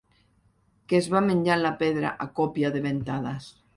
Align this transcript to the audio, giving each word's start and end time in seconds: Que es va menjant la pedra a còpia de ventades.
Que 0.93 0.97
es 1.01 1.09
va 1.15 1.21
menjant 1.27 1.61
la 1.65 1.73
pedra 1.83 2.15
a 2.25 2.27
còpia 2.41 2.73
de 2.77 2.83
ventades. 2.87 3.53